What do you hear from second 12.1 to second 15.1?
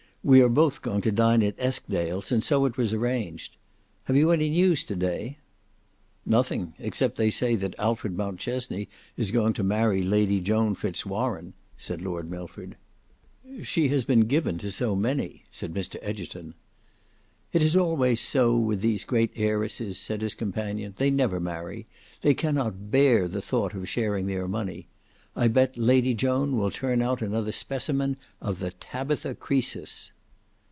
Milford. "She has been given to so